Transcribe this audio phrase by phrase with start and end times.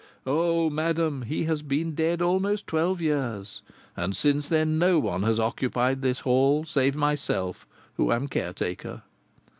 [0.25, 3.61] "Oh, madam, he has been dead almost twelve years,
[3.95, 9.03] and since then no one has occupied this Hall save myself, who am caretaker.